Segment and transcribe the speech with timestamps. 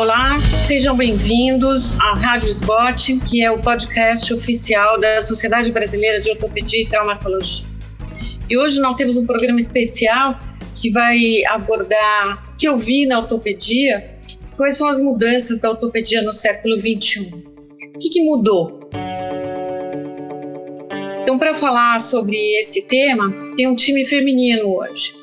[0.00, 6.30] Olá, sejam bem-vindos à Rádio SBOT, que é o podcast oficial da Sociedade Brasileira de
[6.30, 7.66] Ortopedia e Traumatologia.
[8.48, 10.40] E hoje nós temos um programa especial
[10.74, 14.16] que vai abordar o que eu vi na ortopedia,
[14.56, 17.34] quais são as mudanças da ortopedia no século XXI.
[17.94, 18.80] O que, que mudou?
[21.22, 25.19] Então, para falar sobre esse tema, tem um time feminino hoje.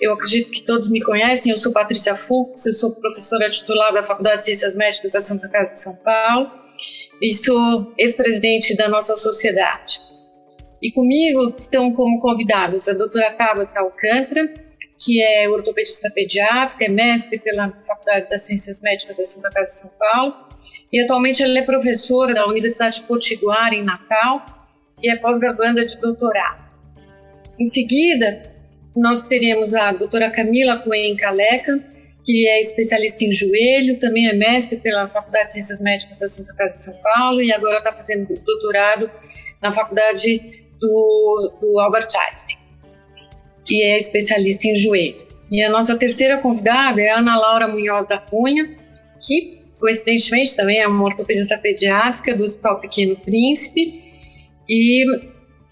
[0.00, 1.52] Eu acredito que todos me conhecem.
[1.52, 5.48] Eu sou Patrícia Fux, eu sou professora titular da Faculdade de Ciências Médicas da Santa
[5.48, 6.50] Casa de São Paulo
[7.20, 10.00] e sou ex-presidente da nossa sociedade.
[10.82, 14.54] E comigo estão como convidadas a doutora Tabata Alcântara,
[14.98, 19.78] que é ortopedista pediátrica, é mestre pela Faculdade das Ciências Médicas da Santa Casa de
[19.78, 20.50] São Paulo
[20.92, 24.44] e atualmente ela é professora da Universidade Potiguar, em Natal,
[25.02, 26.74] e é pós-graduanda de doutorado.
[27.58, 28.49] Em seguida,
[29.00, 31.82] nós teremos a doutora Camila Coen Caleca,
[32.24, 36.54] que é especialista em joelho, também é mestre pela Faculdade de Ciências Médicas da Santa
[36.54, 39.10] Casa de São Paulo e agora está fazendo doutorado
[39.60, 42.58] na Faculdade do, do Albert Einstein
[43.68, 45.26] e é especialista em joelho.
[45.50, 48.76] E a nossa terceira convidada é a Ana Laura Munhoz da Cunha,
[49.20, 53.82] que coincidentemente também é uma ortopedista pediátrica do Hospital Pequeno Príncipe
[54.68, 55.04] e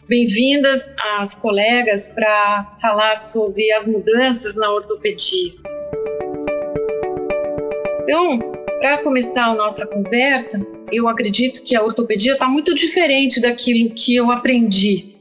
[0.08, 5.52] Bem-vindas as colegas para falar sobre as mudanças na ortopedia.
[8.04, 8.38] Então,
[8.78, 14.16] para começar a nossa conversa, eu acredito que a ortopedia está muito diferente daquilo que
[14.16, 15.14] eu aprendi.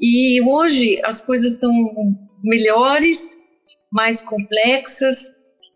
[0.00, 1.72] E hoje as coisas estão
[2.44, 3.36] melhores,
[3.92, 5.32] mais complexas,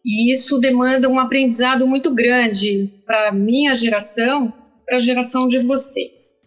[0.06, 4.54] e isso demanda um aprendizado muito grande para a minha geração,
[4.86, 6.39] para a geração de vocês.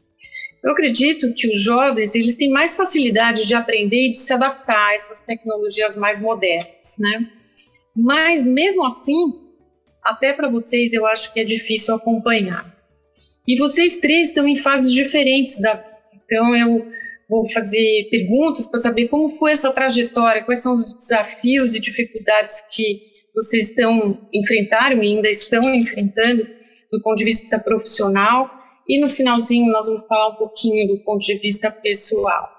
[0.64, 4.92] Eu acredito que os jovens eles têm mais facilidade de aprender e de se adaptar
[4.92, 7.30] a essas tecnologias mais modernas, né?
[7.96, 9.42] Mas mesmo assim,
[10.02, 12.74] até para vocês eu acho que é difícil acompanhar.
[13.46, 15.84] E vocês três estão em fases diferentes da.
[16.24, 16.88] Então eu
[17.30, 22.62] vou fazer perguntas para saber como foi essa trajetória, quais são os desafios e dificuldades
[22.72, 26.48] que vocês estão enfrentaram e ainda estão enfrentando
[26.90, 31.26] do ponto de vista profissional e no finalzinho nós vamos falar um pouquinho do ponto
[31.26, 32.50] de vista pessoal.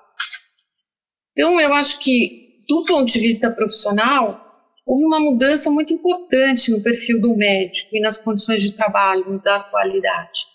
[1.32, 4.40] Então, eu acho que, do ponto de vista profissional,
[4.86, 9.56] houve uma mudança muito importante no perfil do médico e nas condições de trabalho da
[9.56, 10.46] atualidade.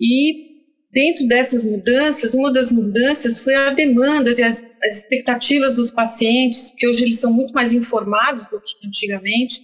[0.00, 0.48] E
[0.90, 6.70] dentro dessas mudanças, uma das mudanças foi a demanda e as, as expectativas dos pacientes,
[6.70, 9.60] porque hoje eles são muito mais informados do que antigamente,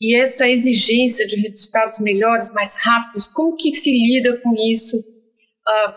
[0.00, 5.92] e essa exigência de resultados melhores, mais rápidos, como que se lida com isso, uh,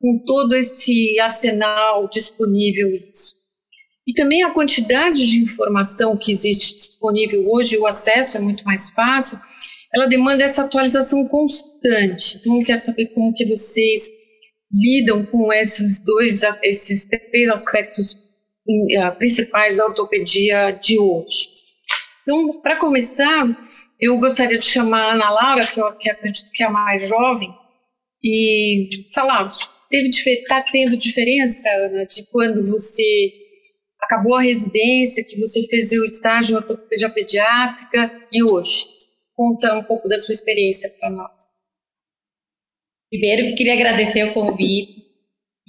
[0.00, 3.44] com todo esse arsenal disponível isso?
[4.06, 8.90] E também a quantidade de informação que existe disponível hoje, o acesso é muito mais
[8.90, 9.38] fácil,
[9.94, 12.38] ela demanda essa atualização constante.
[12.38, 14.08] Então, eu quero saber como que vocês
[14.72, 21.63] lidam com esses dois, esses três aspectos uh, principais da ortopedia de hoje.
[22.24, 23.44] Então, para começar,
[24.00, 27.06] eu gostaria de chamar a Ana Laura, que eu que acredito que é a mais
[27.06, 27.54] jovem,
[28.22, 29.46] e falar,
[29.90, 33.30] teve está tendo diferença, Ana, de quando você
[34.00, 38.86] acabou a residência, que você fez o estágio em ortopedia pediátrica e hoje?
[39.36, 41.52] Conta um pouco da sua experiência para nós.
[43.10, 45.04] Primeiro, queria agradecer o convite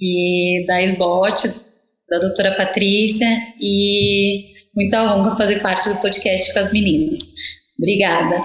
[0.00, 1.48] e da SBOT,
[2.08, 3.28] da doutora Patrícia,
[3.60, 7.20] e Muita honra fazer parte do podcast com as meninas.
[7.78, 8.38] Obrigada.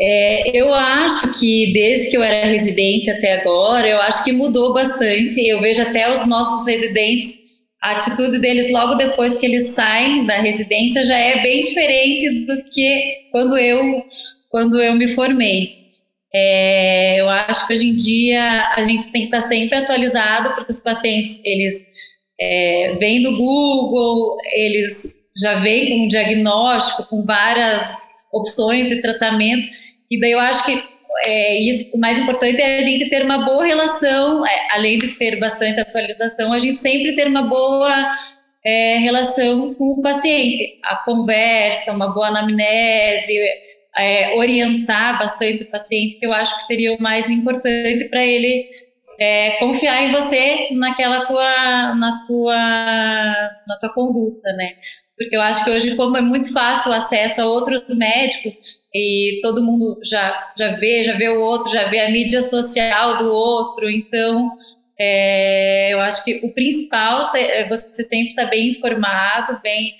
[0.00, 4.74] É, eu acho que desde que eu era residente até agora, eu acho que mudou
[4.74, 5.40] bastante.
[5.46, 7.34] Eu vejo até os nossos residentes,
[7.82, 12.70] a atitude deles logo depois que eles saem da residência já é bem diferente do
[12.70, 14.04] que quando eu,
[14.50, 15.78] quando eu me formei.
[16.32, 20.72] É, eu acho que hoje em dia a gente tem que estar sempre atualizado, porque
[20.72, 21.74] os pacientes, eles
[22.38, 27.92] é, vêm do Google, eles já vem com um diagnóstico, com várias
[28.32, 29.68] opções de tratamento,
[30.10, 30.82] e daí eu acho que
[31.24, 35.08] é, isso, o mais importante é a gente ter uma boa relação, é, além de
[35.08, 38.16] ter bastante atualização, a gente sempre ter uma boa
[38.64, 43.32] é, relação com o paciente, a conversa, uma boa anamnese,
[43.96, 48.68] é, orientar bastante o paciente, que eu acho que seria o mais importante para ele
[49.18, 52.56] é, confiar em você naquela tua, na tua,
[53.66, 54.74] na tua conduta, né?
[55.18, 58.54] Porque eu acho que hoje, como é muito fácil o acesso a outros médicos,
[58.94, 63.18] e todo mundo já, já vê, já vê o outro, já vê a mídia social
[63.18, 64.50] do outro, então
[64.98, 69.94] é, eu acho que o principal é você sempre estar tá bem informado, bem,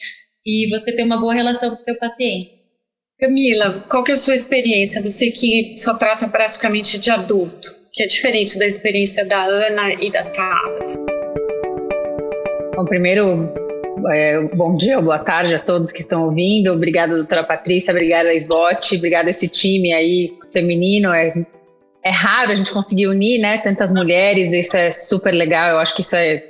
[0.46, 2.58] e você ter uma boa relação com o seu paciente.
[3.20, 5.02] Camila, qual que é a sua experiência?
[5.02, 10.10] Você que só trata praticamente de adulto, que é diferente da experiência da Ana e
[10.10, 10.96] da Thales.
[12.76, 13.67] Bom, primeiro,
[14.10, 16.72] é, bom dia, boa tarde a todos que estão ouvindo.
[16.72, 21.12] Obrigada, doutora Patrícia, obrigada, Esbote, obrigada esse time aí feminino.
[21.12, 21.34] É,
[22.04, 25.94] é raro a gente conseguir unir né, tantas mulheres, isso é super legal, eu acho
[25.94, 26.44] que isso é,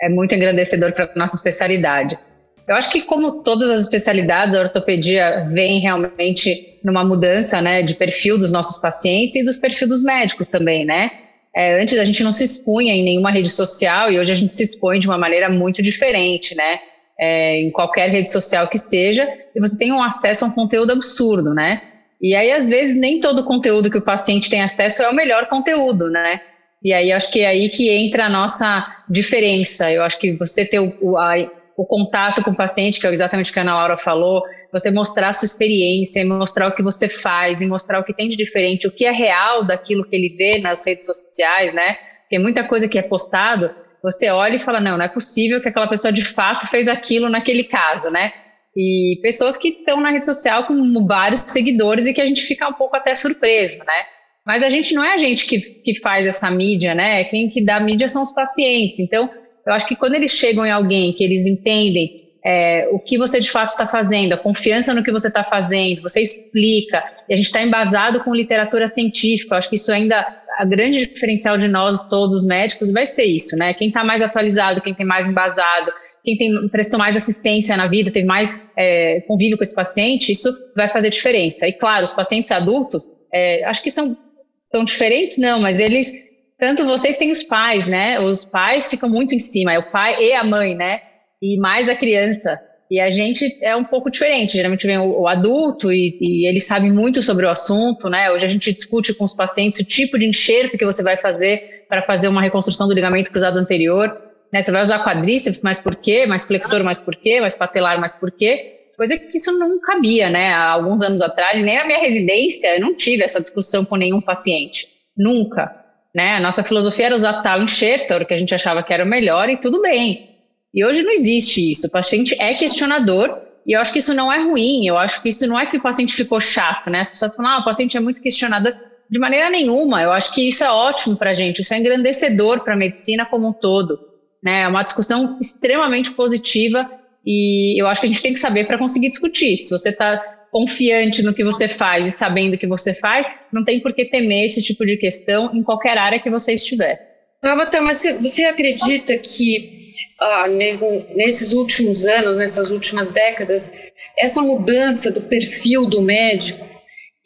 [0.00, 2.18] é muito engrandecedor para a nossa especialidade.
[2.66, 7.94] Eu acho que, como todas as especialidades, a ortopedia vem realmente numa mudança né, de
[7.94, 11.10] perfil dos nossos pacientes e dos perfis dos médicos também, né?
[11.54, 14.52] É, antes a gente não se expunha em nenhuma rede social e hoje a gente
[14.52, 16.80] se expõe de uma maneira muito diferente, né?
[17.18, 20.90] É, em qualquer rede social que seja, e você tem um acesso a um conteúdo
[20.90, 21.80] absurdo, né?
[22.20, 25.14] E aí, às vezes, nem todo o conteúdo que o paciente tem acesso é o
[25.14, 26.40] melhor conteúdo, né?
[26.82, 29.92] E aí, acho que é aí que entra a nossa diferença.
[29.92, 31.34] Eu acho que você ter o, a,
[31.76, 34.90] o contato com o paciente, que é exatamente o que a Ana Laura falou, você
[34.90, 38.36] mostrar a sua experiência, mostrar o que você faz, e mostrar o que tem de
[38.36, 41.96] diferente, o que é real daquilo que ele vê nas redes sociais, né?
[42.22, 43.70] Porque muita coisa que é postado,
[44.04, 47.30] você olha e fala, não, não é possível que aquela pessoa de fato fez aquilo
[47.30, 48.34] naquele caso, né?
[48.76, 52.68] E pessoas que estão na rede social com vários seguidores e que a gente fica
[52.68, 54.04] um pouco até surpreso, né?
[54.44, 57.24] Mas a gente não é a gente que, que faz essa mídia, né?
[57.24, 59.00] Quem que dá mídia são os pacientes.
[59.00, 59.30] Então,
[59.66, 63.40] eu acho que quando eles chegam em alguém que eles entendem é, o que você
[63.40, 67.36] de fato está fazendo, a confiança no que você está fazendo, você explica, e a
[67.36, 70.26] gente está embasado com literatura científica, eu acho que isso ainda,
[70.58, 73.72] a grande diferencial de nós todos médicos vai ser isso, né?
[73.72, 75.90] Quem está mais atualizado, quem tem mais embasado,
[76.22, 80.50] quem tem, prestou mais assistência na vida, teve mais é, convívio com esse paciente, isso
[80.76, 81.66] vai fazer diferença.
[81.66, 84.16] E claro, os pacientes adultos, é, acho que são,
[84.62, 86.12] são diferentes, não, mas eles
[86.58, 88.20] tanto vocês têm os pais, né?
[88.20, 91.00] Os pais ficam muito em cima, é o pai e a mãe, né?
[91.42, 92.58] E mais a criança.
[92.90, 94.56] E a gente é um pouco diferente.
[94.56, 98.30] Geralmente vem o, o adulto e, e, ele sabe muito sobre o assunto, né?
[98.30, 101.86] Hoje a gente discute com os pacientes o tipo de enxerto que você vai fazer
[101.88, 104.16] para fazer uma reconstrução do ligamento cruzado anterior.
[104.52, 104.62] Né?
[104.62, 106.26] Você vai usar quadríceps, mas por quê?
[106.26, 107.40] Mais flexor, mas por quê?
[107.40, 108.72] Mais patelar, mas por quê?
[108.96, 110.52] Coisa que isso não cabia, né?
[110.52, 114.20] Há alguns anos atrás, nem na minha residência, eu não tive essa discussão com nenhum
[114.20, 114.86] paciente.
[115.16, 115.74] Nunca.
[116.14, 116.36] Né?
[116.36, 119.50] A nossa filosofia era usar tal enxerto, que a gente achava que era o melhor,
[119.50, 120.33] e tudo bem.
[120.74, 121.86] E hoje não existe isso.
[121.86, 124.86] O paciente é questionador, e eu acho que isso não é ruim.
[124.86, 127.00] Eu acho que isso não é que o paciente ficou chato, né?
[127.00, 128.74] As pessoas falam, ah, o paciente é muito questionador.
[129.08, 130.02] De maneira nenhuma.
[130.02, 133.24] Eu acho que isso é ótimo para a gente, isso é engrandecedor para a medicina
[133.24, 133.98] como um todo.
[134.42, 134.62] Né?
[134.62, 136.90] É uma discussão extremamente positiva
[137.24, 139.56] e eu acho que a gente tem que saber para conseguir discutir.
[139.58, 143.62] Se você está confiante no que você faz e sabendo o que você faz, não
[143.64, 146.98] tem por que temer esse tipo de questão em qualquer área que você estiver.
[147.40, 149.83] Tabata, mas você acredita que
[150.20, 153.72] ah, nesses últimos anos, nessas últimas décadas,
[154.18, 156.64] essa mudança do perfil do médico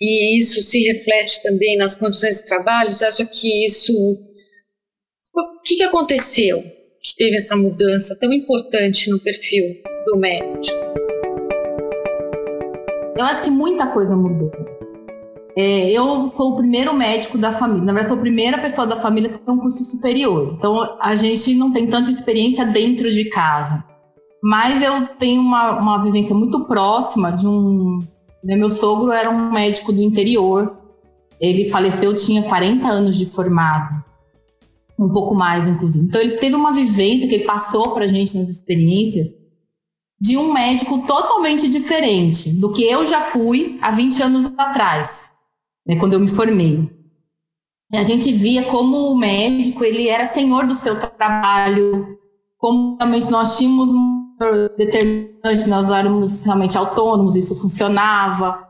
[0.00, 2.93] e isso se reflete também nas condições de trabalho?
[2.93, 3.93] Você acha que isso.
[3.93, 9.76] O que, que aconteceu que teve essa mudança tão importante no perfil
[10.06, 10.79] do médico?
[13.17, 14.78] Eu acho que muita coisa mudou.
[15.60, 18.94] É, eu sou o primeiro médico da família, na verdade, sou a primeira pessoa da
[18.94, 20.55] família que tem um curso superior.
[20.56, 23.84] Então, a gente não tem tanta experiência dentro de casa.
[24.40, 28.06] Mas eu tenho uma, uma vivência muito próxima de um.
[28.44, 30.78] Né, meu sogro era um médico do interior.
[31.41, 34.00] Ele faleceu, tinha 40 anos de formado.
[34.96, 36.06] Um pouco mais, inclusive.
[36.06, 39.31] Então, ele teve uma vivência que ele passou para a gente nas experiências
[40.20, 45.32] de um médico totalmente diferente do que eu já fui há 20 anos atrás,
[45.89, 46.91] né, quando eu me formei.
[47.91, 52.19] E a gente via como o médico ele era senhor do seu trabalho,
[52.59, 54.29] como realmente nós tínhamos um
[54.77, 58.63] determinante, nós éramos realmente autônomos, isso funcionava.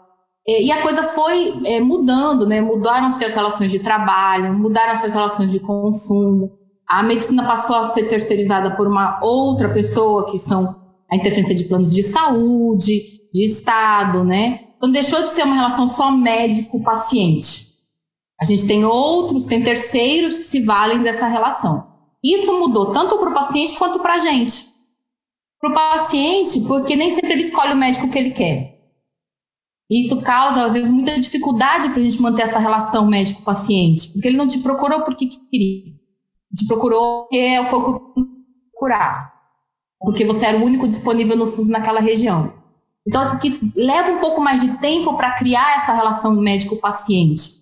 [0.47, 2.61] E a coisa foi é, mudando, né?
[2.61, 6.51] Mudaram-se as relações de trabalho, mudaram-se as relações de consumo.
[6.89, 10.75] A medicina passou a ser terceirizada por uma outra pessoa, que são
[11.11, 14.68] a interferência de planos de saúde, de Estado, né?
[14.79, 17.69] Então deixou de ser uma relação só médico-paciente.
[18.41, 21.87] A gente tem outros, tem terceiros que se valem dessa relação.
[22.23, 24.55] Isso mudou tanto para o paciente quanto para a gente.
[25.61, 28.79] Para o paciente, porque nem sempre ele escolhe o médico que ele quer.
[29.91, 34.37] Isso causa, às vezes, muita dificuldade para a gente manter essa relação médico-paciente, porque ele
[34.37, 35.93] não te procurou porque queria.
[36.57, 38.23] Te procurou porque foi o que
[38.75, 39.39] curar
[40.01, 42.53] porque você era o único disponível no SUS naquela região.
[43.09, 47.59] Então, assim, que leva um pouco mais de tempo para criar essa relação médico-paciente.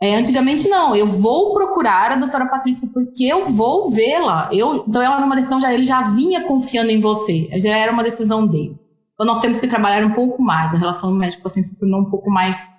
[0.00, 4.48] É, antigamente, não, eu vou procurar a doutora Patrícia porque eu vou vê-la.
[4.52, 8.46] Então, é uma decisão, já, ele já vinha confiando em você, já era uma decisão
[8.46, 8.78] dele.
[9.14, 10.72] Então, nós temos que trabalhar um pouco mais.
[10.72, 12.70] A relação médico-paciente se tornou um pouco mais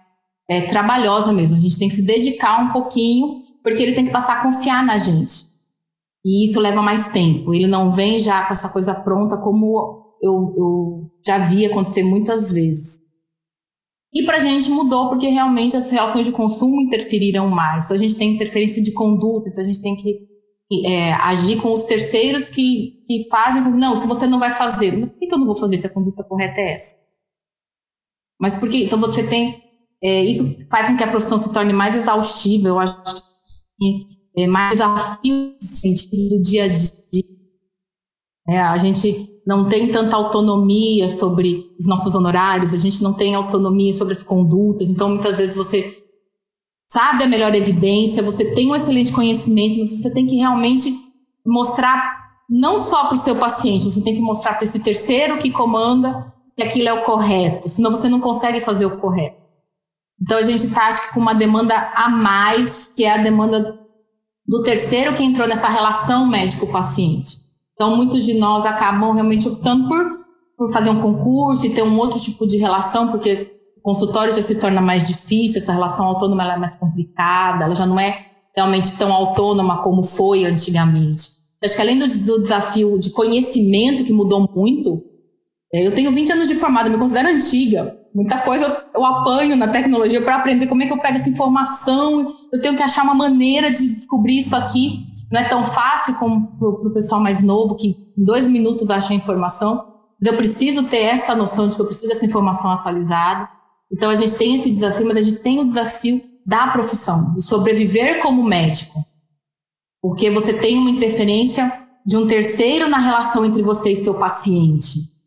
[0.50, 1.58] é, trabalhosa mesmo.
[1.58, 4.82] A gente tem que se dedicar um pouquinho, porque ele tem que passar a confiar
[4.86, 5.48] na gente.
[6.26, 7.54] E isso leva mais tempo.
[7.54, 12.52] Ele não vem já com essa coisa pronta, como eu, eu já vi acontecer muitas
[12.52, 13.08] vezes.
[14.14, 17.86] E para a gente mudou, porque realmente as relações de consumo interferiram mais.
[17.86, 20.28] Então, a gente tem interferência de conduta, então a gente tem que
[20.86, 23.62] é, agir com os terceiros que, que fazem.
[23.72, 26.24] Não, se você não vai fazer, por que eu não vou fazer se a conduta
[26.24, 26.96] correta é essa?
[28.40, 28.84] Mas por que?
[28.84, 29.64] Então você tem.
[30.02, 34.06] É, isso faz com que a profissão se torne mais exaustiva, eu acho que
[34.38, 37.37] é mais desafio no sentido do dia a dia.
[38.48, 43.36] É, a gente não tem tanta autonomia sobre os nossos honorários, a gente não tem
[43.36, 46.04] autonomia sobre as condutas, então muitas vezes você
[46.88, 50.94] sabe a melhor evidência, você tem um excelente conhecimento, mas você tem que realmente
[51.46, 55.52] mostrar não só para o seu paciente, você tem que mostrar para esse terceiro que
[55.52, 59.38] comanda que aquilo é o correto, senão você não consegue fazer o correto.
[60.22, 63.78] Então a gente está, acho que, com uma demanda a mais, que é a demanda
[64.48, 67.47] do terceiro que entrou nessa relação médico-paciente.
[67.78, 70.04] Então muitos de nós acabam realmente optando por,
[70.58, 74.60] por fazer um concurso e ter um outro tipo de relação, porque consultório já se
[74.60, 79.14] torna mais difícil, essa relação autônoma é mais complicada, ela já não é realmente tão
[79.14, 81.38] autônoma como foi antigamente.
[81.64, 85.02] Acho que além do, do desafio de conhecimento que mudou muito,
[85.74, 87.98] é, eu tenho 20 anos de formada, me considero antiga.
[88.14, 91.30] Muita coisa eu, eu apanho na tecnologia para aprender como é que eu pego essa
[91.30, 92.28] informação.
[92.52, 95.00] Eu tenho que achar uma maneira de descobrir isso aqui.
[95.32, 99.14] Não é tão fácil como para o pessoal mais novo, que em dois minutos acha
[99.14, 99.96] a informação.
[100.20, 103.50] Mas eu preciso ter esta noção de que eu preciso dessa informação atualizada.
[103.92, 107.42] Então a gente tem esse desafio, mas a gente tem o desafio da profissão, de
[107.42, 109.06] sobreviver como médico.
[110.02, 111.72] Porque você tem uma interferência
[112.06, 115.18] de um terceiro na relação entre você e seu paciente.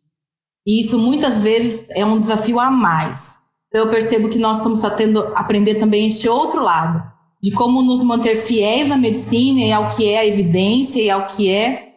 [0.65, 3.39] E isso muitas vezes é um desafio a mais.
[3.67, 7.10] Então eu percebo que nós estamos tendo aprender também este outro lado,
[7.41, 11.25] de como nos manter fiéis à medicina e ao que é a evidência e ao
[11.27, 11.93] que é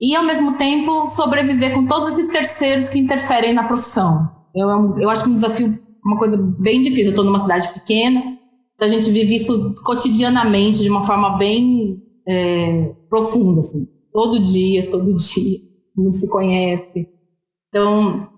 [0.00, 4.30] e ao mesmo tempo sobreviver com todos esses terceiros que interferem na profissão.
[4.54, 4.68] Eu,
[4.98, 7.06] eu acho que é um desafio uma coisa bem difícil.
[7.06, 8.20] Eu estou numa cidade pequena,
[8.74, 13.86] então a gente vive isso cotidianamente, de uma forma bem é, profunda, assim.
[14.12, 15.58] Todo dia, todo dia,
[15.96, 17.08] mundo se conhece.
[17.68, 18.28] Então,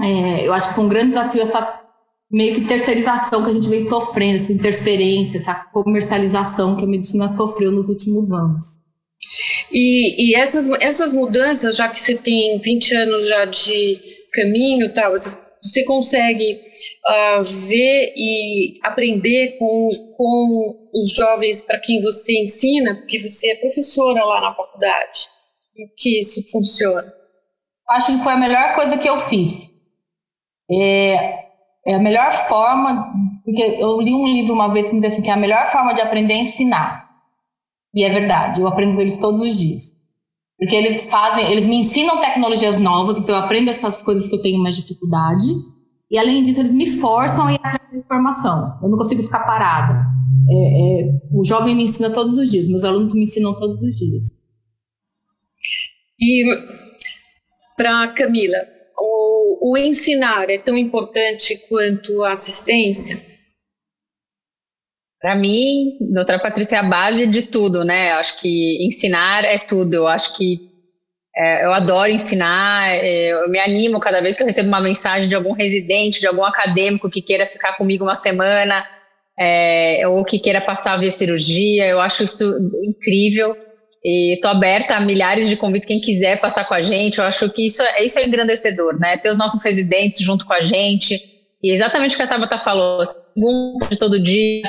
[0.00, 1.79] é, eu acho que foi um grande desafio essa
[2.30, 7.28] meio que terceirização que a gente vem sofrendo, essa interferência, essa comercialização que a medicina
[7.28, 8.80] sofreu nos últimos anos.
[9.72, 13.98] E, e essas, essas mudanças, já que você tem 20 anos já de
[14.32, 15.14] caminho, tal,
[15.60, 23.18] você consegue uh, ver e aprender com, com os jovens para quem você ensina, porque
[23.18, 25.28] você é professora lá na faculdade,
[25.96, 27.12] que isso funciona?
[27.90, 29.70] Acho que foi a melhor coisa que eu fiz.
[30.70, 31.49] É,
[31.86, 33.12] é a melhor forma,
[33.44, 35.92] porque eu li um livro uma vez que dizia assim, que é a melhor forma
[35.92, 37.08] de aprender é ensinar.
[37.94, 40.00] E é verdade, eu aprendo com eles todos os dias.
[40.58, 44.42] Porque eles fazem, eles me ensinam tecnologias novas, então eu aprendo essas coisas que eu
[44.42, 45.46] tenho mais dificuldade.
[46.10, 48.78] E além disso, eles me forçam a ir atrás de informação.
[48.82, 50.04] Eu não consigo ficar parada.
[50.50, 50.54] É,
[51.02, 54.24] é, o jovem me ensina todos os dias, meus alunos me ensinam todos os dias.
[56.20, 56.44] E
[57.76, 58.58] para Camila,
[59.60, 63.20] o, ensinar é tão importante quanto a assistência?
[65.20, 68.12] Para mim, doutora Patrícia, é a base de tudo, né?
[68.12, 69.94] Eu acho que ensinar é tudo.
[69.94, 70.58] Eu acho que
[71.36, 75.28] é, eu adoro ensinar, é, eu me animo cada vez que eu recebo uma mensagem
[75.28, 78.84] de algum residente, de algum acadêmico que queira ficar comigo uma semana,
[79.38, 81.86] é, ou que queira passar a ver cirurgia.
[81.86, 83.54] Eu acho isso incrível
[84.02, 85.86] e estou aberta a milhares de convites.
[85.86, 89.16] Quem quiser passar com a gente, eu acho que isso, é, isso é engrandecedor, né?
[89.18, 91.20] Ter os nossos residentes junto com a gente.
[91.62, 93.02] E exatamente o que a Tabata falou,
[93.34, 94.62] pergunta de todo dia,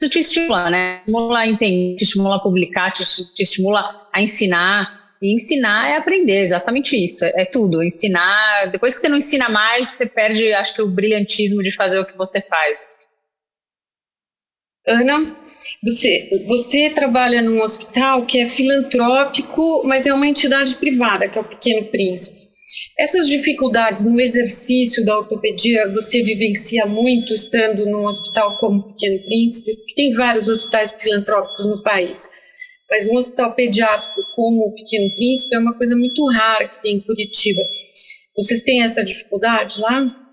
[0.00, 1.00] isso te estimula, né?
[1.00, 3.04] Estimula a entender, te estimula a publicar, te,
[3.34, 4.96] te estimula a ensinar.
[5.20, 7.82] E ensinar é aprender, exatamente isso, é, é, tudo.
[7.82, 11.98] Ensinar, depois que você não ensina mais, você perde, acho que, o brilhantismo de fazer
[11.98, 12.78] o que você faz.
[14.86, 15.36] Ana,
[15.82, 21.40] você, você trabalha num hospital que é filantrópico, mas é uma entidade privada, que é
[21.40, 22.38] o Pequeno Príncipe.
[22.98, 29.22] Essas dificuldades no exercício da ortopedia você vivencia muito estando num hospital como o Pequeno
[29.24, 32.28] Príncipe, porque tem vários hospitais filantrópicos no país.
[32.90, 36.96] Mas um hospital pediátrico como o Pequeno Príncipe é uma coisa muito rara que tem
[36.96, 37.62] em Curitiba.
[38.36, 40.27] Vocês têm essa dificuldade lá?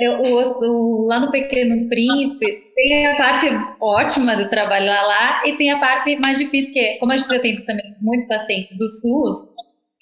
[0.00, 3.46] Eu, o, lá no Pequeno Príncipe tem a parte
[3.80, 7.34] ótima do trabalhar lá e tem a parte mais difícil, que é, como a gente
[7.34, 9.38] atende também muito paciente do SUS,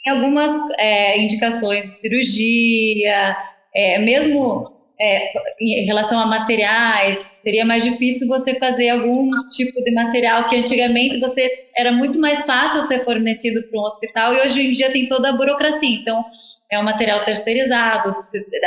[0.09, 3.37] algumas é, indicações de cirurgia,
[3.75, 9.93] é, mesmo é, em relação a materiais, seria mais difícil você fazer algum tipo de
[9.93, 14.63] material que antigamente você era muito mais fácil ser fornecido para um hospital e hoje
[14.63, 15.99] em dia tem toda a burocracia.
[16.01, 16.25] Então,
[16.71, 18.15] é um material terceirizado,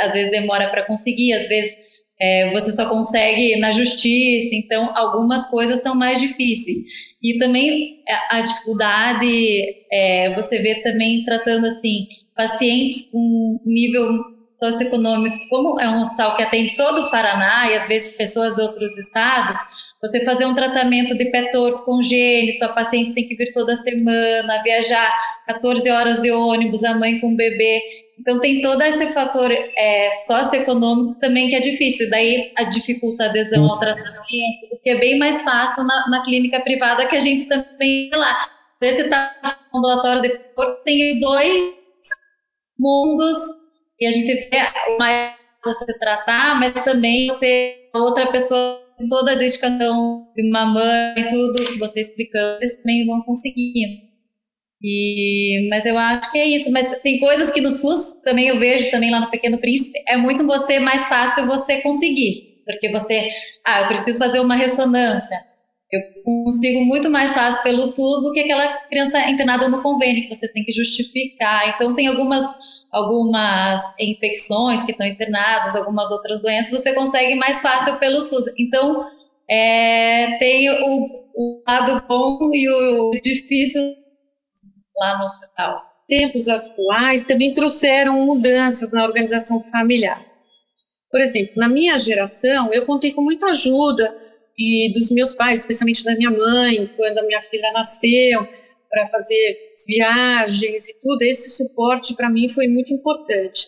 [0.02, 1.74] às vezes demora para conseguir, às vezes
[2.20, 6.78] é, você só consegue na justiça, então algumas coisas são mais difíceis.
[7.22, 14.22] E também a, a dificuldade, é, você vê também tratando assim, pacientes com nível
[14.58, 18.60] socioeconômico, como é um hospital que atende todo o Paraná e às vezes pessoas de
[18.60, 19.58] outros estados,
[20.02, 24.62] você fazer um tratamento de pé torto congênito, a paciente tem que vir toda semana,
[24.62, 25.12] viajar
[25.46, 27.82] 14 horas de ônibus, a mãe com o bebê.
[28.18, 33.26] Então tem todo esse fator é, socioeconômico também que é difícil, daí a dificulta a
[33.26, 37.46] adesão ao tratamento, que é bem mais fácil na, na clínica privada que a gente
[37.46, 38.48] também lá.
[38.82, 39.34] Você está
[39.72, 41.74] no ambulatório de Porto, tem dois
[42.78, 43.38] mundos
[43.98, 49.34] e a gente vê o mais você tratar, mas também você outra pessoa toda a
[49.34, 54.10] dedicação de uma mãe tudo, você explicando, eles também vão conseguindo.
[54.82, 56.72] E, mas eu acho que é isso.
[56.72, 60.16] Mas tem coisas que no SUS também eu vejo também lá no Pequeno Príncipe, é
[60.16, 63.28] muito você mais fácil você conseguir, porque você,
[63.66, 65.49] ah, eu preciso fazer uma ressonância.
[65.92, 70.34] Eu consigo muito mais fácil pelo SUS do que aquela criança internada no convênio que
[70.34, 71.74] você tem que justificar.
[71.74, 72.44] Então tem algumas
[72.92, 78.44] algumas infecções que estão internadas, algumas outras doenças, você consegue mais fácil pelo SUS.
[78.58, 79.08] Então
[79.48, 83.94] é, tem o, o lado bom e o difícil
[84.96, 85.82] lá no hospital.
[86.08, 90.24] Tempos atuais também trouxeram mudanças na organização familiar.
[91.10, 94.19] Por exemplo, na minha geração, eu contei com muita ajuda
[94.58, 98.46] e dos meus pais, especialmente da minha mãe, quando a minha filha nasceu,
[98.88, 101.22] para fazer viagens e tudo.
[101.22, 103.66] Esse suporte para mim foi muito importante.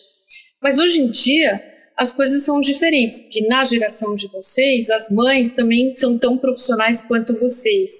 [0.61, 5.53] Mas hoje em dia as coisas são diferentes, porque na geração de vocês, as mães
[5.53, 7.93] também são tão profissionais quanto vocês.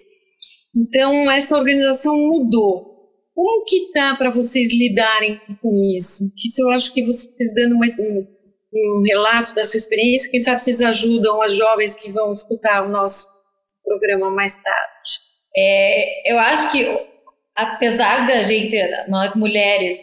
[0.75, 2.91] Então essa organização mudou.
[3.35, 6.23] Como que tá para vocês lidarem com isso?
[6.37, 7.95] Que isso eu acho que vocês dando mais
[8.73, 12.89] um, relato da sua experiência, quem sabe vocês ajudam as jovens que vão escutar o
[12.89, 13.27] nosso
[13.83, 15.19] programa mais tarde.
[15.55, 16.87] É, eu acho que
[17.55, 18.75] apesar da gente,
[19.07, 19.99] nós mulheres,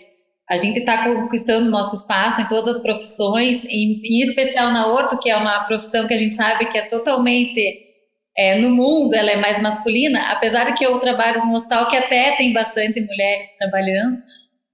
[0.48, 5.18] a gente está conquistando nosso espaço em todas as profissões, em, em especial na orto,
[5.18, 7.88] que é uma profissão que a gente sabe que é totalmente
[8.36, 11.96] é, no mundo ela é mais masculina, apesar de que eu trabalho num hospital que
[11.96, 14.18] até tem bastante mulheres trabalhando,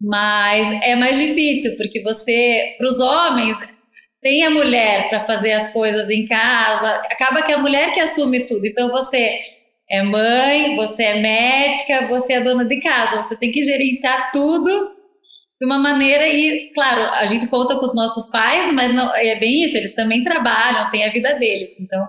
[0.01, 3.57] mas é mais difícil, porque você, para os homens,
[4.23, 8.01] tem a mulher para fazer as coisas em casa, acaba que é a mulher que
[8.01, 9.39] assume tudo, então você
[9.89, 14.97] é mãe, você é médica, você é dona de casa, você tem que gerenciar tudo
[15.61, 19.37] de uma maneira e, claro, a gente conta com os nossos pais, mas não é
[19.37, 22.07] bem isso, eles também trabalham, têm a vida deles, então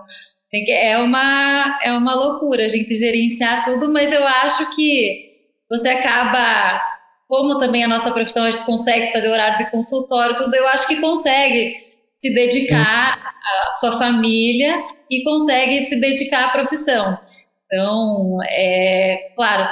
[0.50, 5.28] que, é uma, é uma loucura a gente gerenciar tudo, mas eu acho que
[5.70, 6.82] você acaba,
[7.28, 10.88] como também a nossa profissão, a gente consegue fazer horário de consultório, tudo, eu acho
[10.88, 11.87] que consegue
[12.18, 17.18] se dedicar à sua família e consegue se dedicar à profissão.
[17.66, 19.68] Então, é claro,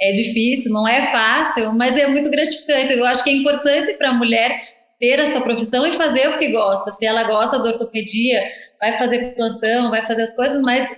[0.00, 2.92] é difícil, não é fácil, mas é muito gratificante.
[2.92, 4.60] Eu acho que é importante para a mulher
[4.98, 6.92] ter a sua profissão e fazer o que gosta.
[6.92, 8.42] Se ela gosta de ortopedia,
[8.80, 10.88] vai fazer plantão, vai fazer as coisas, mas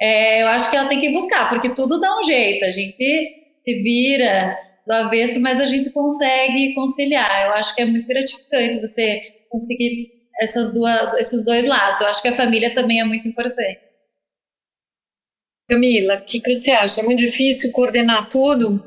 [0.00, 2.64] é, eu acho que ela tem que buscar, porque tudo dá um jeito.
[2.64, 7.46] A gente se vira do avesso, mas a gente consegue conciliar.
[7.46, 12.00] Eu acho que é muito gratificante você conseguir essas duas, esses dois lados.
[12.00, 13.80] Eu acho que a família também é muito importante.
[15.68, 17.00] Camila, o que, que você acha?
[17.00, 18.82] É muito difícil coordenar tudo?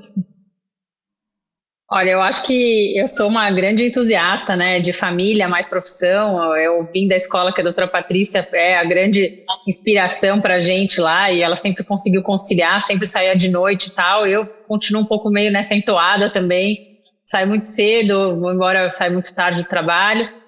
[1.93, 6.55] Olha, eu acho que eu sou uma grande entusiasta, né, de família mais profissão.
[6.55, 11.01] Eu vim da escola que a doutora Patrícia é a grande inspiração para a gente
[11.01, 14.25] lá e ela sempre conseguiu conciliar, sempre saía de noite e tal.
[14.25, 17.01] Eu continuo um pouco meio nessa entoada também.
[17.25, 20.40] Saio muito cedo, vou embora, eu saio muito tarde do trabalho.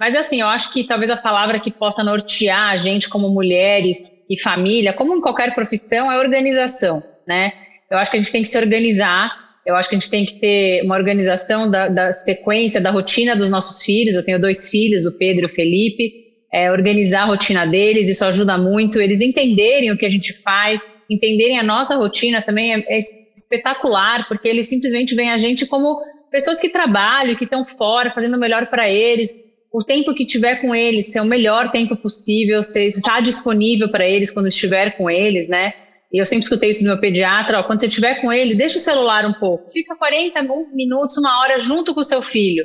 [0.00, 3.98] Mas assim, eu acho que talvez a palavra que possa nortear a gente como mulheres
[4.28, 7.52] e família, como em qualquer profissão, é organização, né?
[7.90, 9.30] Eu acho que a gente tem que se organizar
[9.64, 13.36] eu acho que a gente tem que ter uma organização da, da sequência, da rotina
[13.36, 14.14] dos nossos filhos.
[14.14, 16.30] Eu tenho dois filhos, o Pedro e o Felipe.
[16.52, 19.00] É, organizar a rotina deles, isso ajuda muito.
[19.00, 22.98] Eles entenderem o que a gente faz, entenderem a nossa rotina também é, é
[23.36, 28.36] espetacular, porque eles simplesmente veem a gente como pessoas que trabalham, que estão fora, fazendo
[28.36, 29.49] o melhor para eles.
[29.72, 34.04] O tempo que tiver com eles, ser o melhor tempo possível, ser, estar disponível para
[34.04, 35.72] eles quando estiver com eles, né?
[36.12, 38.78] E eu sempre escutei isso do meu pediatra, ó, quando você estiver com ele, deixa
[38.78, 40.42] o celular um pouco, fica 40
[40.74, 42.64] minutos, uma hora junto com o seu filho.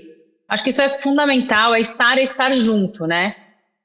[0.49, 3.35] Acho que isso é fundamental, é estar, é estar junto, né?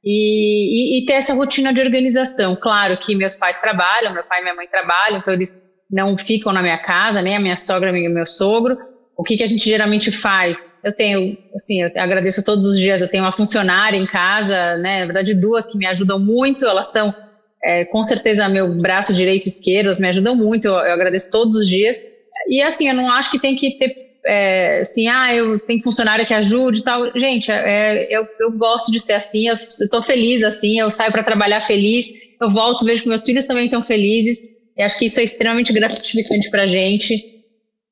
[0.03, 2.57] E, e, e ter essa rotina de organização.
[2.57, 5.53] Claro que meus pais trabalham, meu pai e minha mãe trabalham, então eles
[5.91, 8.79] não ficam na minha casa, nem a minha sogra nem o meu sogro.
[9.17, 10.59] O que, que a gente geralmente faz?
[10.83, 15.01] Eu tenho, assim, eu agradeço todos os dias, eu tenho uma funcionária em casa, né,
[15.01, 17.14] na verdade duas que me ajudam muito, elas são
[17.62, 21.31] é, com certeza meu braço direito e esquerdo, elas me ajudam muito, eu, eu, agradeço
[21.31, 22.01] todos os dias.
[22.49, 26.25] E assim, eu não acho que tem que ter, é, assim, ah, eu tenho funcionária
[26.25, 27.19] que ajude e tal.
[27.19, 31.23] Gente, é, eu, eu gosto de ser assim, eu estou feliz assim, eu saio para
[31.23, 32.07] trabalhar feliz,
[32.40, 34.38] eu volto, vejo que meus filhos também estão felizes,
[34.77, 37.14] e acho que isso é extremamente gratificante para gente.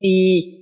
[0.01, 0.58] E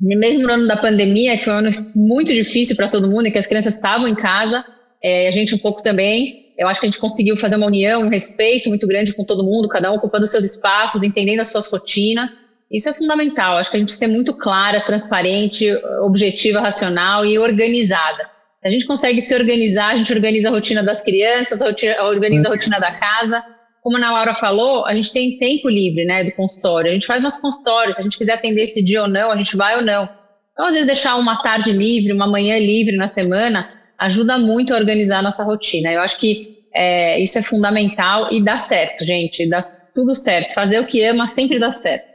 [0.00, 3.30] mesmo no ano da pandemia, que foi um ano muito difícil para todo mundo, e
[3.30, 4.64] que as crianças estavam em casa,
[5.02, 6.46] é, a gente um pouco também.
[6.58, 9.44] Eu acho que a gente conseguiu fazer uma união, um respeito muito grande com todo
[9.44, 12.38] mundo, cada um ocupando seus espaços, entendendo as suas rotinas.
[12.70, 13.58] Isso é fundamental.
[13.58, 15.66] Acho que a gente ser muito clara, transparente,
[16.02, 18.28] objetiva, racional e organizada.
[18.64, 21.60] A gente consegue se organizar, a gente organiza a rotina das crianças,
[22.00, 23.44] organiza a rotina da casa.
[23.86, 26.90] Como a Ana Laura falou, a gente tem tempo livre, né, do consultório.
[26.90, 27.92] A gente faz nosso consultório.
[27.92, 30.08] Se a gente quiser atender esse dia ou não, a gente vai ou não.
[30.52, 34.76] Então, às vezes, deixar uma tarde livre, uma manhã livre na semana, ajuda muito a
[34.76, 35.92] organizar a nossa rotina.
[35.92, 39.48] Eu acho que é, isso é fundamental e dá certo, gente.
[39.48, 39.62] Dá
[39.94, 40.52] tudo certo.
[40.52, 42.08] Fazer o que ama sempre dá certo.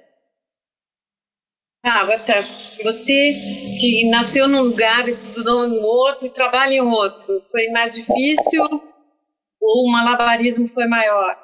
[1.85, 2.41] Ah, tá.
[2.83, 3.31] Você
[3.79, 8.61] que nasceu num lugar, estudou no outro e trabalha em outro, foi mais difícil
[9.61, 11.40] ou o malabarismo foi maior?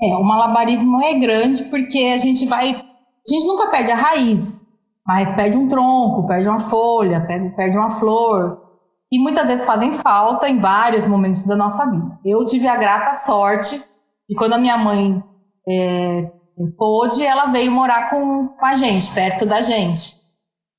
[0.00, 2.70] É, o malabarismo é grande porque a gente vai.
[2.70, 4.66] A gente nunca perde a raiz,
[5.06, 8.62] mas perde um tronco, perde uma folha, perde, uma flor.
[9.10, 12.18] E muitas vezes fazem falta em vários momentos da nossa vida.
[12.24, 13.80] Eu tive a grata sorte
[14.28, 15.22] de quando a minha mãe
[15.68, 16.30] é,
[16.76, 20.16] pôde, ela veio morar com, com a gente, perto da gente.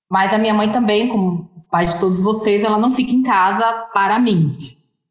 [0.10, 3.23] Mas a minha mãe também, como os pais de todos vocês, ela não fica em
[3.23, 4.56] casa para mim.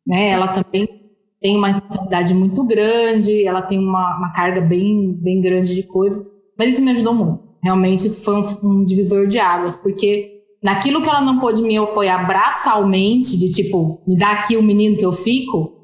[0.07, 0.31] Né?
[0.31, 1.06] Ela também
[1.41, 6.27] tem uma responsabilidade muito grande, ela tem uma, uma carga bem, bem grande de coisas.
[6.59, 7.53] Mas isso me ajudou muito.
[7.63, 11.77] Realmente, isso foi um, um divisor de águas, porque naquilo que ela não pôde me
[11.77, 15.77] apoiar braçalmente, de tipo, me dá aqui o menino que eu fico,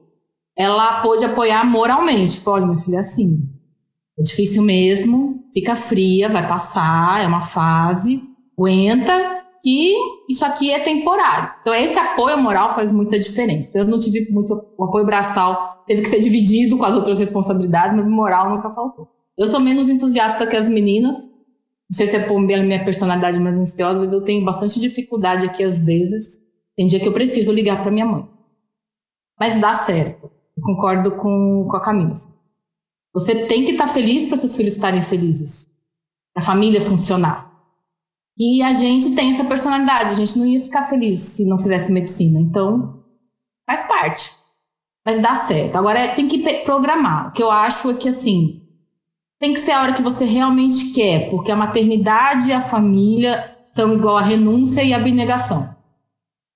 [0.57, 2.35] ela pôde apoiar moralmente.
[2.35, 3.49] Tipo, olha, minha filha, é assim.
[4.19, 8.21] É difícil mesmo, fica fria, vai passar, é uma fase,
[8.59, 9.32] aguenta,
[9.63, 9.95] que
[10.29, 11.55] isso aqui é temporário.
[11.61, 13.69] Então, esse apoio moral faz muita diferença.
[13.71, 17.21] Então, eu não tive muito o apoio braçal, teve que ser dividido com as outras
[17.21, 19.09] responsabilidades, mas moral nunca faltou.
[19.39, 21.29] Eu sou menos entusiasta que as meninas,
[21.89, 25.63] não sei se é por minha personalidade mais ansiosa, mas eu tenho bastante dificuldade aqui
[25.63, 26.41] às vezes.
[26.77, 28.29] Tem dia que eu preciso ligar para minha mãe.
[29.39, 30.31] Mas dá certo.
[30.57, 32.13] Eu concordo com, com a Camila.
[33.15, 35.73] Você tem que estar tá feliz para seus filhos estarem felizes.
[36.35, 37.52] Para a família funcionar.
[38.39, 40.13] E a gente tem essa personalidade.
[40.13, 42.41] A gente não ia ficar feliz se não fizesse medicina.
[42.41, 43.05] Então,
[43.67, 44.33] faz parte.
[45.05, 45.77] Mas dá certo.
[45.77, 47.29] Agora tem que programar.
[47.29, 48.63] O que eu acho é que assim,
[49.41, 53.59] tem que ser a hora que você realmente quer, porque a maternidade e a família
[53.61, 55.77] são igual a renúncia e a abnegação.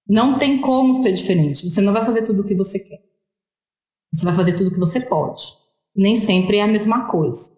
[0.09, 1.69] Não tem como ser diferente.
[1.69, 3.01] Você não vai fazer tudo o que você quer.
[4.15, 5.43] Você vai fazer tudo o que você pode.
[5.97, 7.51] Nem sempre é a mesma coisa.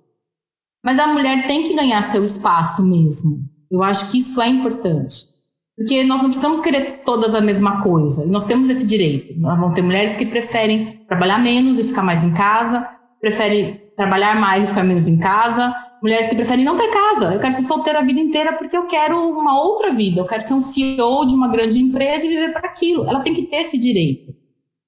[0.83, 3.37] Mas a mulher tem que ganhar seu espaço mesmo.
[3.71, 5.39] Eu acho que isso é importante.
[5.77, 8.25] Porque nós não precisamos querer todas a mesma coisa.
[8.25, 9.39] E nós temos esse direito.
[9.39, 12.85] Nós vamos ter mulheres que preferem trabalhar menos e ficar mais em casa,
[13.21, 15.73] preferem trabalhar mais e ficar menos em casa.
[16.03, 17.33] Mulheres que preferem não ter casa.
[17.33, 20.21] Eu quero ser solteira a vida inteira porque eu quero uma outra vida.
[20.21, 23.09] Eu quero ser um CEO de uma grande empresa e viver para aquilo.
[23.09, 24.35] Ela tem que ter esse direito.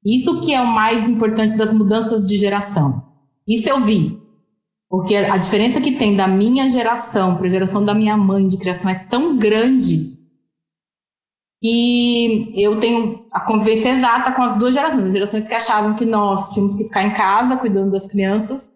[0.05, 3.01] Isso que é o mais importante das mudanças de geração.
[3.47, 4.19] Isso eu vi.
[4.90, 8.59] Porque a diferença que tem da minha geração para a geração da minha mãe de
[8.59, 10.18] criação é tão grande
[11.62, 15.07] que eu tenho a convivência exata com as duas gerações.
[15.07, 18.72] As gerações que achavam que nós tínhamos que ficar em casa cuidando das crianças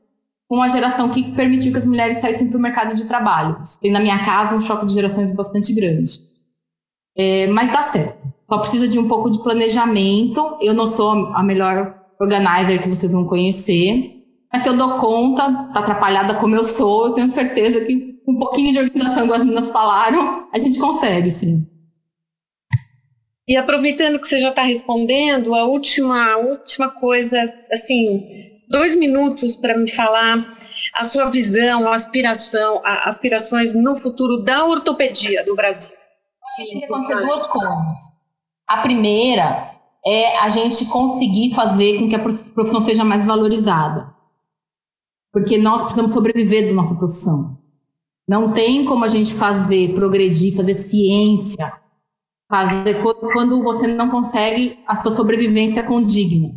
[0.46, 3.58] com a geração que permitiu que as mulheres saíssem para o mercado de trabalho.
[3.80, 6.12] Tem na minha casa um choque de gerações bastante grande.
[7.18, 8.32] É, mas dá certo.
[8.48, 10.58] Só precisa de um pouco de planejamento.
[10.60, 14.13] Eu não sou a melhor organizer que vocês vão conhecer.
[14.54, 18.38] Mas se eu dou conta, tá atrapalhada como eu sou, eu tenho certeza que um
[18.38, 21.68] pouquinho de organização, como as meninas falaram, a gente consegue, sim.
[23.48, 27.36] E aproveitando que você já está respondendo, a última, a última coisa,
[27.72, 28.28] assim,
[28.70, 30.36] dois minutos para me falar
[30.94, 35.96] a sua visão, a aspiração, a, aspirações no futuro da ortopedia do Brasil.
[36.46, 37.98] Acho que tem que acontecer duas coisas.
[38.68, 39.72] A primeira
[40.06, 44.13] é a gente conseguir fazer com que a profissão seja mais valorizada.
[45.34, 47.58] Porque nós precisamos sobreviver da nossa profissão.
[48.26, 51.72] Não tem como a gente fazer, progredir, fazer ciência,
[52.48, 56.54] fazer quando você não consegue a sua sobrevivência condigna.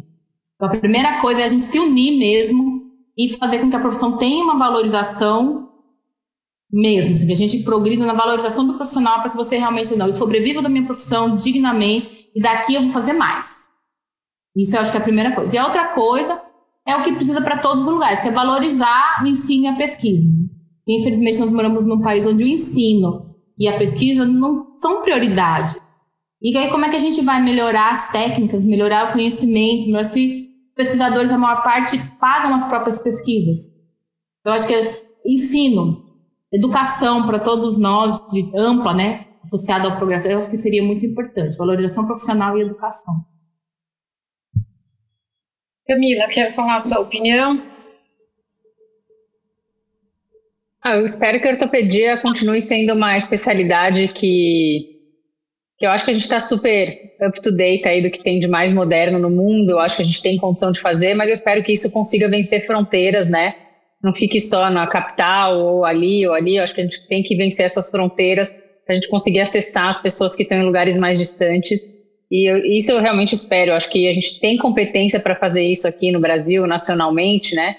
[0.56, 2.84] Então, a primeira coisa é a gente se unir mesmo
[3.18, 5.72] e fazer com que a profissão tenha uma valorização
[6.72, 10.08] mesmo, assim, que a gente progrida na valorização do profissional para que você realmente não,
[10.08, 13.70] eu sobreviva da minha profissão dignamente e daqui eu vou fazer mais.
[14.56, 15.56] Isso eu acho que é a primeira coisa.
[15.56, 16.42] E a outra coisa
[16.88, 19.76] é o que precisa para todos os lugares, que é valorizar o ensino e a
[19.76, 20.28] pesquisa.
[20.88, 25.76] E, infelizmente, nós moramos num país onde o ensino e a pesquisa não são prioridade.
[26.42, 30.06] E aí, como é que a gente vai melhorar as técnicas, melhorar o conhecimento, melhorar
[30.06, 33.58] se pesquisadores, a maior parte, pagam as próprias pesquisas?
[34.46, 36.06] Eu acho que é ensino,
[36.54, 41.06] educação para todos nós, de ampla, né, associada ao progresso, eu acho que seria muito
[41.06, 43.14] importante, valorização profissional e educação.
[45.88, 47.62] Camila, quer falar a sua opinião?
[50.84, 54.86] Ah, eu espero que a ortopedia continue sendo uma especialidade que,
[55.78, 56.90] que eu acho que a gente está super
[57.22, 59.72] up to date aí do que tem de mais moderno no mundo.
[59.72, 62.30] Eu acho que a gente tem condição de fazer, mas eu espero que isso consiga
[62.30, 63.56] vencer fronteiras, né?
[64.04, 66.58] não fique só na capital ou ali ou ali.
[66.58, 69.90] Eu acho que a gente tem que vencer essas fronteiras para a gente conseguir acessar
[69.90, 71.82] as pessoas que estão em lugares mais distantes.
[72.32, 73.72] E eu, isso eu realmente espero.
[73.72, 77.76] Eu acho que a gente tem competência para fazer isso aqui no Brasil, nacionalmente, né?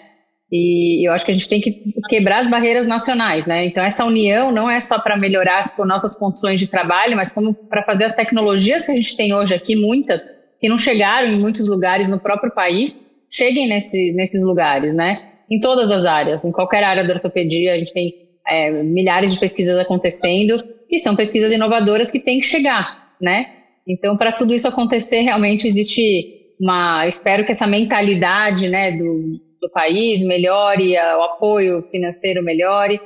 [0.50, 3.66] E eu acho que a gente tem que quebrar as barreiras nacionais, né?
[3.66, 7.52] Então essa união não é só para melhorar as nossas condições de trabalho, mas como
[7.52, 10.24] para fazer as tecnologias que a gente tem hoje aqui, muitas
[10.58, 12.96] que não chegaram em muitos lugares no próprio país,
[13.30, 15.28] cheguem nesse, nesses lugares, né?
[15.50, 18.12] em todas as áreas, em qualquer área da ortopedia, a gente tem
[18.46, 20.56] é, milhares de pesquisas acontecendo,
[20.88, 23.46] que são pesquisas inovadoras que têm que chegar, né?
[23.88, 27.06] Então, para tudo isso acontecer, realmente existe uma.
[27.06, 33.00] Espero que essa mentalidade né, do, do país melhore, o apoio financeiro melhore.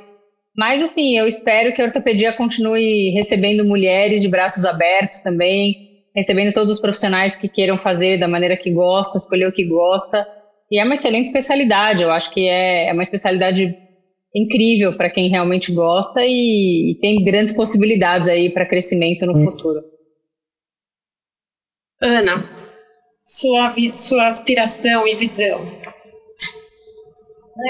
[0.57, 5.75] Mas, assim, eu espero que a ortopedia continue recebendo mulheres de braços abertos também,
[6.15, 10.27] recebendo todos os profissionais que queiram fazer da maneira que gostam, escolher o que gosta
[10.73, 13.77] e é uma excelente especialidade, eu acho que é, é uma especialidade
[14.35, 19.45] incrível para quem realmente gosta e, e, tem grandes possibilidades aí para crescimento no hum.
[19.45, 19.81] futuro.
[22.03, 22.43] Ana,
[23.21, 25.61] sua, sua aspiração e visão.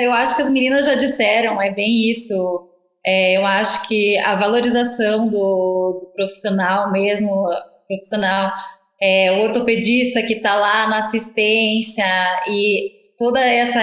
[0.01, 2.67] Eu acho que as meninas já disseram, é bem isso.
[3.05, 7.47] É, eu acho que a valorização do, do profissional mesmo,
[7.87, 8.51] profissional
[8.99, 12.05] é, o ortopedista que está lá na assistência
[12.47, 13.79] e toda essa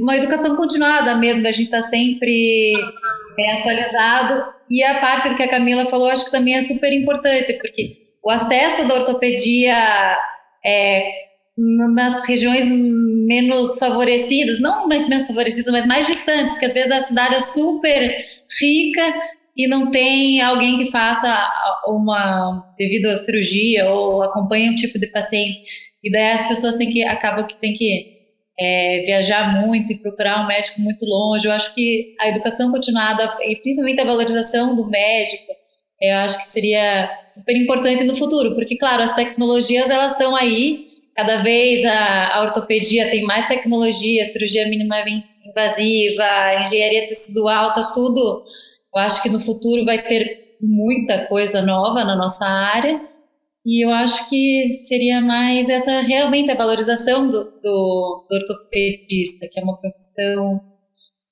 [0.00, 2.72] uma educação continuada mesmo, a gente está sempre
[3.38, 4.52] é, atualizado.
[4.68, 8.30] E a parte que a Camila falou, acho que também é super importante, porque o
[8.30, 10.18] acesso da ortopedia
[10.64, 11.08] é,
[11.94, 17.00] nas regiões menos favorecidas, não mais menos favorecidas, mas mais distantes, porque às vezes a
[17.02, 18.26] cidade é super
[18.60, 19.14] rica
[19.56, 21.48] e não tem alguém que faça
[21.86, 25.62] uma devido à cirurgia ou acompanhe um tipo de paciente.
[26.02, 28.16] E daí as pessoas têm que acabam que tem que
[28.58, 31.46] é, viajar muito e procurar um médico muito longe.
[31.46, 35.52] Eu acho que a educação continuada e principalmente a valorização do médico,
[36.00, 40.86] eu acho que seria super importante no futuro, porque claro, as tecnologias elas estão aí.
[41.14, 48.44] Cada vez a, a ortopedia tem mais tecnologia, cirurgia minimamente invasiva, engenharia tecidual, tá tudo
[48.96, 52.98] eu acho que no futuro vai ter muita coisa nova na nossa área
[53.64, 59.60] e eu acho que seria mais essa realmente a valorização do, do, do ortopedista, que
[59.60, 60.62] é uma profissão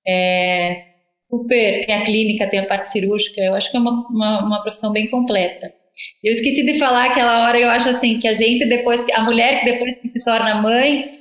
[0.07, 0.93] é,
[1.28, 1.87] super.
[1.87, 4.92] Tem a clínica, tem a parte cirúrgica, eu acho que é uma, uma, uma profissão
[4.92, 5.72] bem completa.
[6.22, 9.64] Eu esqueci de falar aquela hora, eu acho assim, que a gente depois, a mulher
[9.64, 11.20] depois que se torna mãe,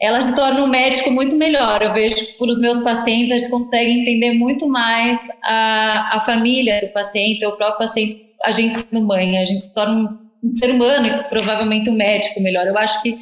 [0.00, 1.82] ela se torna um médico muito melhor.
[1.82, 6.80] Eu vejo por os meus pacientes, a gente consegue entender muito mais a, a família
[6.80, 10.70] do paciente, o próprio paciente, a gente sendo mãe, a gente se torna um ser
[10.70, 12.66] humano e provavelmente um médico melhor.
[12.66, 13.18] Eu acho que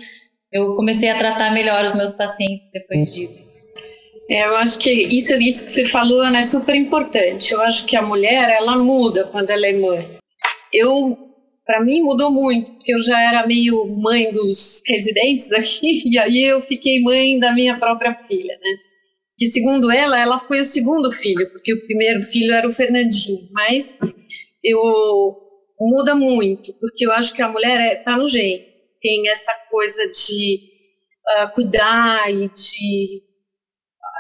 [0.53, 3.54] eu comecei a tratar melhor os meus pacientes depois disso.
[4.31, 7.53] É, eu acho que isso, isso que você falou Ana, é super importante.
[7.53, 10.09] Eu acho que a mulher, ela muda quando ela é mãe.
[10.73, 11.25] Eu
[11.65, 16.43] para mim mudou muito, porque eu já era meio mãe dos residentes aqui, e aí
[16.43, 18.77] eu fiquei mãe da minha própria filha, né?
[19.37, 23.49] Que segundo ela, ela foi o segundo filho, porque o primeiro filho era o Fernandinho,
[23.51, 23.99] mas
[24.63, 24.79] eu
[25.81, 28.65] muda muito, porque eu acho que a mulher é, tá no gene,
[29.01, 30.61] tem essa coisa de
[31.27, 33.23] uh, cuidar e de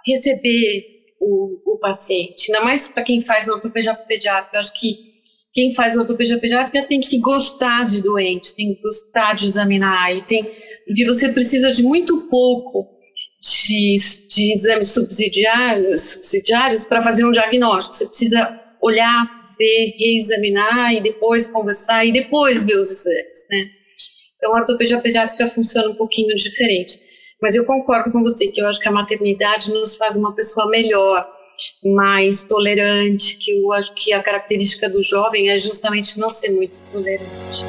[0.06, 0.84] receber
[1.20, 5.14] o, o paciente, ainda mais para quem faz ortopedia pediátrica, eu acho que
[5.52, 10.22] quem faz ortopedia pediátrica tem que gostar de doente, tem que gostar de examinar, e
[10.22, 10.44] tem,
[10.86, 12.94] porque você precisa de muito pouco
[13.44, 13.94] de,
[14.30, 17.94] de exames subsidiários, subsidiários para fazer um diagnóstico.
[17.94, 19.26] Você precisa olhar,
[19.58, 23.70] ver, reexaminar e depois conversar e depois ver os exames, né?
[24.36, 26.98] Então a ortopedia pediátrica funciona um pouquinho diferente.
[27.40, 30.68] Mas eu concordo com você que eu acho que a maternidade nos faz uma pessoa
[30.68, 31.26] melhor,
[31.84, 36.80] mais tolerante, que eu acho que a característica do jovem é justamente não ser muito
[36.92, 37.64] tolerante.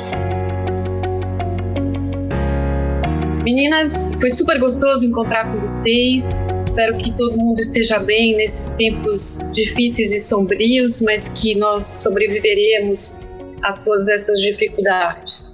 [3.43, 6.30] Meninas, foi super gostoso encontrar com vocês.
[6.60, 13.19] Espero que todo mundo esteja bem nesses tempos difíceis e sombrios, mas que nós sobreviveremos
[13.62, 15.54] a todas essas dificuldades.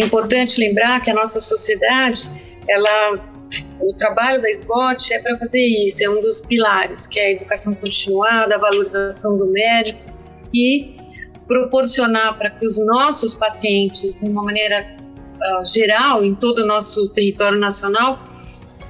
[0.00, 2.28] Importante lembrar que a nossa sociedade,
[2.68, 3.31] ela
[3.80, 7.32] o trabalho da SBOT é para fazer isso, é um dos pilares, que é a
[7.32, 10.00] educação continuada, a valorização do médico
[10.54, 10.96] e
[11.46, 14.96] proporcionar para que os nossos pacientes, de uma maneira
[15.34, 18.22] uh, geral, em todo o nosso território nacional,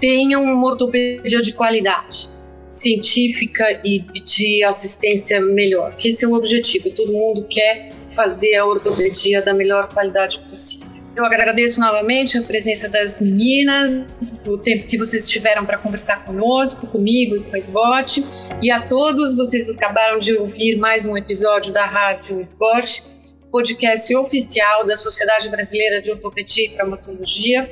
[0.00, 2.28] tenham uma ortopedia de qualidade
[2.68, 6.88] científica e de assistência melhor, que esse é o objetivo.
[6.94, 10.91] Todo mundo quer fazer a ortopedia da melhor qualidade possível.
[11.14, 14.08] Eu agradeço novamente a presença das meninas,
[14.46, 18.24] o tempo que vocês tiveram para conversar conosco, comigo e com a SBOT.
[18.62, 23.02] E a todos, vocês acabaram de ouvir mais um episódio da Rádio SBOT,
[23.50, 27.70] podcast oficial da Sociedade Brasileira de Ortopedia e Traumatologia.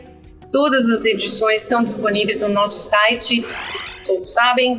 [0.53, 3.43] Todas as edições estão disponíveis no nosso site,
[4.05, 4.79] todos sabem,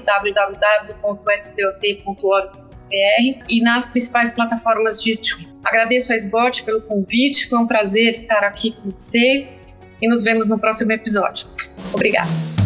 [3.49, 5.51] e nas principais plataformas de streaming.
[5.63, 9.47] Agradeço a SBOT pelo convite, foi um prazer estar aqui com vocês
[10.01, 11.47] e nos vemos no próximo episódio.
[11.93, 12.61] Obrigada.